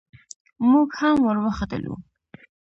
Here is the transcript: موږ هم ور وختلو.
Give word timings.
موږ 0.69 0.89
هم 0.99 1.17
ور 1.25 1.37
وختلو. 1.45 1.93